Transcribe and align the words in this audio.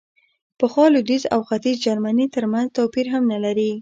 پخوا 0.59 0.85
لوېدیځ 0.93 1.23
او 1.33 1.41
ختیځ 1.49 1.77
جرمني 1.85 2.25
ترمنځ 2.35 2.67
توپیر 2.77 3.05
هم 3.13 3.23
نه 3.33 3.37
لري. 3.43 3.69